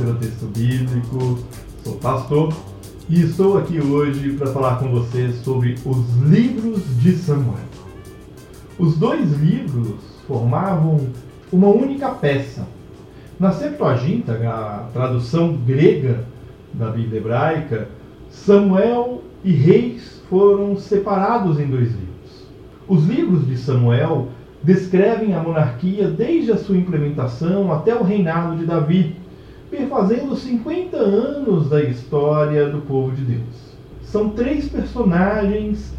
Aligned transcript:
pelo 0.00 0.14
texto 0.14 0.46
bíblico, 0.46 1.38
sou 1.84 1.96
pastor 1.96 2.54
e 3.06 3.20
estou 3.20 3.58
aqui 3.58 3.78
hoje 3.80 4.32
para 4.32 4.46
falar 4.46 4.78
com 4.78 4.88
você 4.88 5.30
sobre 5.44 5.74
os 5.84 6.16
livros 6.22 6.82
de 7.02 7.12
Samuel. 7.12 7.58
Os 8.78 8.96
dois 8.96 9.30
livros 9.38 10.00
formavam 10.26 11.00
uma 11.52 11.68
única 11.68 12.08
peça. 12.08 12.66
Na 13.38 13.52
Septuaginta, 13.52 14.32
a 14.32 14.88
tradução 14.90 15.54
grega 15.66 16.24
da 16.72 16.88
Bíblia 16.88 17.20
hebraica, 17.20 17.88
Samuel 18.30 19.22
e 19.44 19.52
Reis 19.52 20.22
foram 20.30 20.76
separados 20.76 21.60
em 21.60 21.66
dois 21.66 21.88
livros. 21.88 22.48
Os 22.88 23.04
livros 23.04 23.46
de 23.46 23.58
Samuel 23.58 24.28
descrevem 24.62 25.34
a 25.34 25.42
monarquia 25.42 26.08
desde 26.08 26.52
a 26.52 26.56
sua 26.56 26.78
implementação 26.78 27.70
até 27.70 27.94
o 27.94 28.02
reinado 28.02 28.56
de 28.56 28.64
Davi, 28.64 29.20
perfazendo 29.70 30.34
50 30.34 30.96
anos 30.96 31.68
da 31.68 31.82
história 31.82 32.68
do 32.68 32.80
povo 32.80 33.12
de 33.12 33.22
Deus. 33.22 33.76
São 34.02 34.30
três 34.30 34.68
personagens 34.68 35.94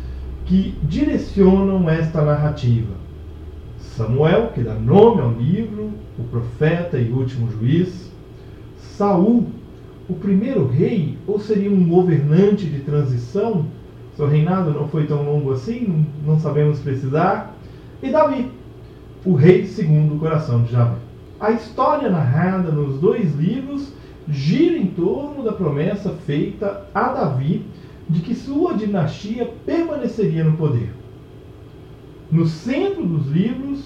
que 0.45 0.75
direcionam 0.83 1.89
esta 1.89 2.21
narrativa. 2.21 2.93
Samuel, 3.79 4.49
que 4.53 4.61
dá 4.61 4.73
nome 4.73 5.21
ao 5.21 5.31
livro, 5.31 5.91
o 6.19 6.23
profeta 6.23 6.97
e 6.97 7.09
último 7.11 7.49
juiz. 7.51 8.11
Saul, 8.77 9.47
o 10.09 10.13
primeiro 10.13 10.67
rei, 10.67 11.17
ou 11.25 11.39
seria 11.39 11.71
um 11.71 11.87
governante 11.87 12.65
de 12.65 12.79
transição? 12.79 13.65
Seu 14.15 14.27
reinado 14.27 14.71
não 14.71 14.87
foi 14.89 15.07
tão 15.07 15.23
longo 15.23 15.53
assim, 15.53 16.05
não 16.25 16.37
sabemos 16.37 16.79
precisar. 16.79 17.55
E 18.03 18.09
Davi, 18.09 18.51
o 19.23 19.33
rei 19.33 19.65
segundo 19.65 20.15
o 20.15 20.19
coração 20.19 20.63
de 20.63 20.73
Javé. 20.73 21.10
A 21.41 21.49
história 21.49 22.07
narrada 22.07 22.71
nos 22.71 22.99
dois 22.99 23.35
livros 23.35 23.91
gira 24.29 24.77
em 24.77 24.85
torno 24.85 25.43
da 25.43 25.51
promessa 25.51 26.11
feita 26.11 26.85
a 26.93 27.09
Davi 27.09 27.65
de 28.07 28.19
que 28.19 28.35
sua 28.35 28.75
dinastia 28.75 29.51
permaneceria 29.65 30.43
no 30.43 30.55
poder. 30.55 30.93
No 32.31 32.45
centro 32.45 33.03
dos 33.03 33.25
livros 33.25 33.79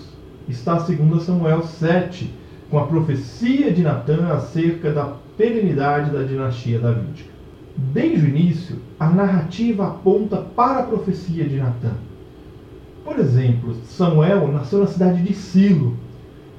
está 0.50 0.73
2 0.73 1.23
Samuel 1.23 1.64
7, 1.64 2.30
com 2.70 2.78
a 2.78 2.88
profecia 2.88 3.72
de 3.72 3.81
Natã 3.81 4.33
acerca 4.33 4.92
da 4.92 5.14
perenidade 5.38 6.11
da 6.11 6.23
dinastia 6.23 6.78
davídica. 6.78 7.30
Desde 7.78 8.26
o 8.26 8.30
início, 8.30 8.76
a 9.00 9.09
narrativa 9.09 9.88
aponta 9.88 10.38
para 10.38 10.80
a 10.80 10.83
profecia 10.83 11.45
de 11.45 11.56
Natã. 11.56 11.94
Por 13.06 13.17
exemplo, 13.17 13.76
Samuel 13.86 14.50
nasceu 14.50 14.80
na 14.80 14.88
cidade 14.88 15.23
de 15.23 15.33
Silo, 15.33 15.95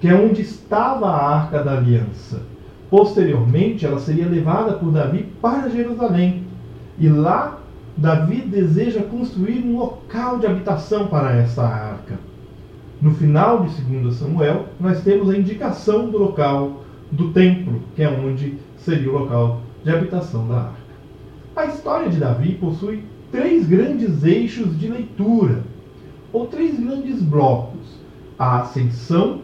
que 0.00 0.08
é 0.08 0.14
onde 0.14 0.42
estava 0.42 1.06
a 1.06 1.36
arca 1.36 1.62
da 1.62 1.78
aliança. 1.78 2.42
Posteriormente, 2.90 3.84
ela 3.84 3.98
seria 3.98 4.28
levada 4.28 4.74
por 4.74 4.92
Davi 4.92 5.26
para 5.40 5.68
Jerusalém. 5.68 6.44
E 6.98 7.08
lá, 7.08 7.58
Davi 7.96 8.42
deseja 8.42 9.02
construir 9.02 9.64
um 9.64 9.78
local 9.78 10.38
de 10.38 10.46
habitação 10.46 11.06
para 11.08 11.34
essa 11.34 11.62
arca. 11.64 12.18
No 13.00 13.14
final 13.14 13.64
de 13.64 13.82
2 13.82 14.14
Samuel, 14.14 14.66
nós 14.78 15.02
temos 15.02 15.28
a 15.30 15.36
indicação 15.36 16.08
do 16.08 16.18
local 16.18 16.84
do 17.10 17.30
templo, 17.32 17.82
que 17.94 18.02
é 18.02 18.08
onde 18.08 18.58
seria 18.78 19.10
o 19.10 19.18
local 19.18 19.60
de 19.82 19.90
habitação 19.90 20.46
da 20.46 20.56
arca. 20.56 20.86
A 21.54 21.66
história 21.66 22.08
de 22.08 22.18
Davi 22.18 22.52
possui 22.54 23.02
três 23.32 23.66
grandes 23.66 24.24
eixos 24.24 24.78
de 24.78 24.88
leitura, 24.88 25.62
ou 26.32 26.46
três 26.46 26.78
grandes 26.78 27.22
blocos: 27.22 27.98
a 28.38 28.60
ascensão, 28.60 29.40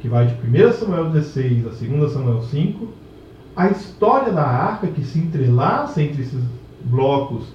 que 0.00 0.08
vai 0.08 0.26
de 0.26 0.34
1 0.34 0.72
Samuel 0.72 1.10
16 1.10 1.66
a 1.66 1.70
2 1.70 2.12
Samuel 2.12 2.42
5, 2.42 2.88
a 3.56 3.68
história 3.68 4.32
da 4.32 4.44
arca, 4.44 4.86
que 4.86 5.02
se 5.02 5.18
entrelaça 5.18 6.02
entre 6.02 6.22
esses 6.22 6.42
blocos, 6.84 7.46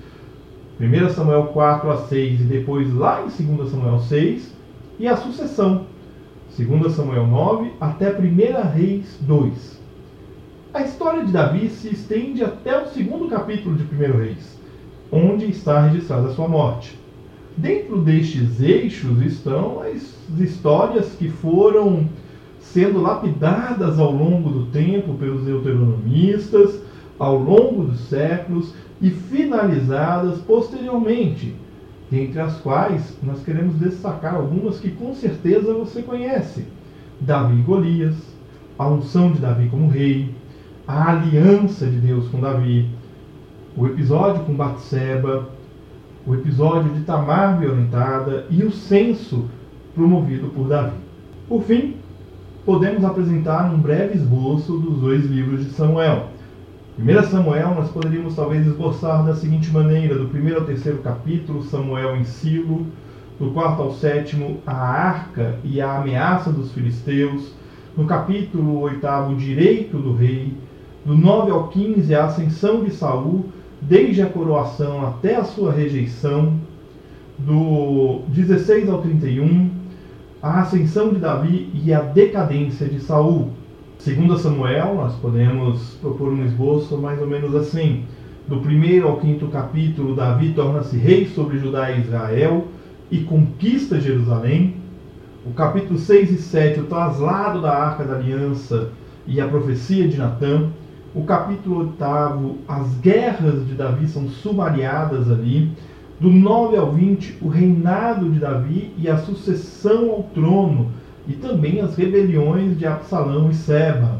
1 0.79 1.09
Samuel 1.11 1.45
4 1.47 1.91
a 1.91 1.97
6 2.07 2.41
e 2.41 2.43
depois 2.43 2.91
lá 2.93 3.23
em 3.23 3.55
2 3.55 3.69
Samuel 3.69 3.99
6, 3.99 4.51
e 4.99 5.07
a 5.07 5.15
sucessão, 5.15 5.85
2 6.57 6.91
Samuel 6.91 7.27
9 7.27 7.71
até 7.79 8.11
1 8.11 8.73
Reis 8.73 9.17
2. 9.21 9.79
A 10.73 10.81
história 10.81 11.25
de 11.25 11.31
Davi 11.31 11.69
se 11.69 11.89
estende 11.89 12.43
até 12.43 12.81
o 12.81 12.87
segundo 12.87 13.27
capítulo 13.27 13.75
de 13.75 13.83
1 13.83 14.17
Reis, 14.17 14.59
onde 15.11 15.45
está 15.45 15.81
registrada 15.81 16.29
a 16.29 16.33
sua 16.33 16.47
morte. 16.47 16.99
Dentro 17.57 18.01
destes 18.01 18.61
eixos 18.61 19.21
estão 19.21 19.81
as 19.81 20.17
histórias 20.39 21.13
que 21.19 21.29
foram 21.29 22.07
sendo 22.61 23.01
lapidadas 23.01 23.99
ao 23.99 24.11
longo 24.11 24.49
do 24.49 24.65
tempo 24.67 25.15
pelos 25.15 25.43
deuteronomistas, 25.43 26.81
ao 27.19 27.37
longo 27.37 27.83
dos 27.83 27.99
séculos 28.01 28.73
e 29.01 29.09
finalizadas 29.09 30.39
posteriormente, 30.39 31.55
dentre 32.09 32.39
as 32.39 32.57
quais 32.57 33.17
nós 33.23 33.43
queremos 33.43 33.75
destacar 33.75 34.35
algumas 34.35 34.79
que 34.79 34.91
com 34.91 35.13
certeza 35.13 35.73
você 35.73 36.01
conhece: 36.01 36.65
Davi 37.19 37.59
e 37.59 37.61
Golias, 37.61 38.15
a 38.77 38.87
unção 38.87 39.31
de 39.31 39.39
Davi 39.39 39.67
como 39.69 39.89
rei, 39.89 40.33
a 40.87 41.11
aliança 41.11 41.85
de 41.85 41.97
Deus 41.97 42.27
com 42.29 42.39
Davi, 42.39 42.89
o 43.75 43.85
episódio 43.85 44.43
com 44.43 44.53
Batseba, 44.53 45.49
o 46.25 46.35
episódio 46.35 46.91
de 46.93 47.01
Tamar 47.01 47.59
violentada 47.59 48.45
e 48.49 48.63
o 48.63 48.71
censo 48.71 49.45
promovido 49.95 50.47
por 50.49 50.67
Davi. 50.67 50.97
Por 51.47 51.63
fim, 51.63 51.95
podemos 52.65 53.03
apresentar 53.03 53.73
um 53.73 53.79
breve 53.79 54.15
esboço 54.15 54.77
dos 54.77 54.99
dois 54.99 55.25
livros 55.25 55.65
de 55.65 55.71
Samuel. 55.71 56.27
1 56.99 57.23
Samuel 57.23 57.73
nós 57.75 57.89
poderíamos 57.89 58.35
talvez 58.35 58.67
esboçar 58.67 59.25
da 59.25 59.35
seguinte 59.35 59.71
maneira: 59.71 60.15
do 60.15 60.27
primeiro 60.27 60.59
ao 60.59 60.65
terceiro 60.65 60.99
capítulo, 60.99 61.63
Samuel 61.63 62.15
em 62.17 62.23
Silo, 62.23 62.85
do 63.39 63.51
quarto 63.51 63.81
ao 63.81 63.91
sétimo, 63.93 64.59
a 64.65 64.75
arca 64.75 65.55
e 65.63 65.81
a 65.81 65.97
ameaça 65.97 66.51
dos 66.51 66.71
filisteus, 66.71 67.53
no 67.97 68.05
capítulo 68.05 68.81
oitavo, 68.81 69.33
o 69.33 69.35
direito 69.35 69.97
do 69.97 70.13
rei, 70.13 70.53
do 71.03 71.15
9 71.15 71.51
ao 71.51 71.67
15, 71.69 72.13
a 72.13 72.25
ascensão 72.25 72.83
de 72.83 72.91
Saul 72.91 73.45
desde 73.81 74.21
a 74.21 74.27
coroação 74.27 75.07
até 75.07 75.35
a 75.35 75.43
sua 75.43 75.71
rejeição, 75.71 76.53
do 77.39 78.21
16 78.27 78.87
ao 78.87 79.01
31, 79.01 79.80
a 80.41 80.61
ascensão 80.61 81.09
de 81.09 81.19
Davi 81.19 81.69
e 81.73 81.93
a 81.93 82.01
decadência 82.01 82.87
de 82.87 82.99
Saul. 82.99 83.51
Segundo 83.99 84.37
Samuel, 84.37 84.95
nós 84.95 85.13
podemos 85.15 85.95
propor 86.01 86.29
um 86.29 86.43
esboço 86.43 86.97
mais 86.97 87.21
ou 87.21 87.27
menos 87.27 87.53
assim. 87.53 88.05
Do 88.47 88.57
primeiro 88.57 89.07
ao 89.07 89.17
quinto 89.17 89.47
capítulo, 89.47 90.15
Davi 90.15 90.53
torna-se 90.53 90.97
rei 90.97 91.27
sobre 91.27 91.59
Judá 91.59 91.91
e 91.91 92.01
Israel 92.01 92.65
e 93.11 93.19
conquista 93.19 93.99
Jerusalém. 93.99 94.77
O 95.45 95.53
capítulo 95.53 95.99
6 95.99 96.31
e 96.31 96.37
7, 96.37 96.79
o 96.79 96.85
traslado 96.85 97.61
da 97.61 97.71
Arca 97.71 98.03
da 98.03 98.15
Aliança 98.15 98.89
e 99.27 99.39
a 99.39 99.47
profecia 99.47 100.07
de 100.07 100.17
Natã 100.17 100.69
o 101.13 101.25
capítulo 101.25 101.93
8, 101.99 102.57
as 102.69 102.95
guerras 102.99 103.67
de 103.67 103.73
Davi 103.73 104.07
são 104.07 104.29
sumariadas 104.29 105.29
ali. 105.29 105.69
Do 106.21 106.29
9 106.29 106.77
ao 106.77 106.91
20, 106.91 107.39
o 107.41 107.47
reinado 107.47 108.29
de 108.29 108.37
Davi 108.37 108.93
e 108.95 109.09
a 109.09 109.17
sucessão 109.17 110.11
ao 110.11 110.23
trono, 110.35 110.91
e 111.27 111.33
também 111.33 111.81
as 111.81 111.95
rebeliões 111.95 112.77
de 112.77 112.85
Absalão 112.85 113.49
e 113.49 113.55
Seba. 113.55 114.19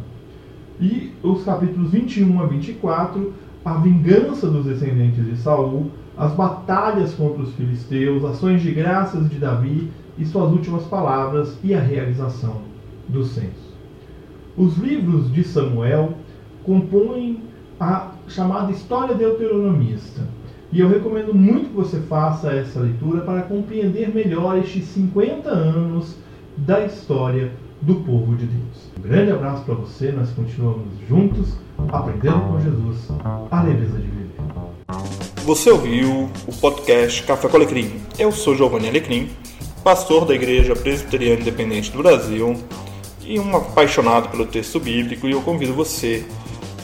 E 0.80 1.12
os 1.22 1.44
capítulos 1.44 1.92
21 1.92 2.42
a 2.42 2.48
24, 2.48 3.32
a 3.64 3.74
vingança 3.76 4.48
dos 4.48 4.66
descendentes 4.66 5.24
de 5.24 5.38
Saul, 5.38 5.92
as 6.18 6.34
batalhas 6.34 7.14
contra 7.14 7.44
os 7.44 7.54
filisteus, 7.54 8.26
ações 8.26 8.64
de 8.64 8.72
graças 8.72 9.30
de 9.30 9.38
Davi 9.38 9.92
e 10.18 10.26
suas 10.26 10.52
últimas 10.52 10.86
palavras 10.86 11.56
e 11.64 11.72
a 11.76 11.80
realização 11.80 12.62
do 13.08 13.24
censo. 13.24 13.78
Os 14.58 14.76
livros 14.80 15.32
de 15.32 15.44
Samuel 15.44 16.14
compõem 16.64 17.44
a 17.80 18.10
chamada 18.28 18.72
história 18.72 19.14
deuteronomista. 19.14 20.41
E 20.74 20.80
eu 20.80 20.88
recomendo 20.88 21.34
muito 21.34 21.68
que 21.68 21.76
você 21.76 22.00
faça 22.00 22.50
essa 22.54 22.80
leitura 22.80 23.22
para 23.22 23.42
compreender 23.42 24.08
melhor 24.16 24.58
estes 24.58 24.86
50 24.86 25.50
anos 25.50 26.16
da 26.56 26.86
história 26.86 27.52
do 27.82 27.96
povo 27.96 28.38
de 28.38 28.46
Deus. 28.46 28.90
Um 28.98 29.02
grande 29.02 29.34
abraço 29.34 29.66
para 29.66 29.76
você, 29.76 30.14
nós 30.14 30.30
continuamos 30.30 30.88
juntos, 31.10 31.58
aprendendo 31.90 32.40
com 32.40 32.62
Jesus 32.62 33.10
a 33.52 33.64
leveza 33.64 33.98
de 33.98 34.08
viver. 34.08 34.30
Você 35.44 35.70
ouviu 35.72 36.30
o 36.48 36.56
podcast 36.56 37.22
Café 37.24 37.50
com 37.50 37.58
Alecrim. 37.58 37.92
Eu 38.18 38.32
sou 38.32 38.56
Giovanni 38.56 38.88
Alecrim, 38.88 39.28
pastor 39.84 40.24
da 40.24 40.34
Igreja 40.34 40.74
Presbiteriana 40.74 41.42
Independente 41.42 41.92
do 41.92 41.98
Brasil 41.98 42.56
e 43.26 43.38
um 43.38 43.58
apaixonado 43.58 44.30
pelo 44.30 44.46
texto 44.46 44.80
bíblico, 44.80 45.28
e 45.28 45.32
eu 45.32 45.42
convido 45.42 45.74
você 45.74 46.26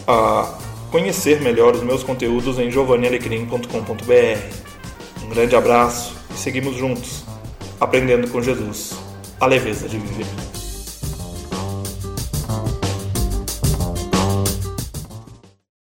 a 0.06 0.67
conhecer 0.92 1.42
melhor 1.42 1.76
os 1.76 1.84
meus 1.84 2.04
conteúdos 2.04 2.60
em 2.60 2.72
giovannialecrim.com.br. 2.72 5.24
Um 5.24 5.30
grande 5.30 5.56
abraço 5.56 6.16
e 6.34 6.38
seguimos 6.38 6.76
juntos, 6.76 7.24
aprendendo 7.80 8.30
com 8.30 8.42
Jesus 8.42 8.94
a 9.40 9.46
leveza 9.46 9.88
de 9.88 9.98
viver. 9.98 10.57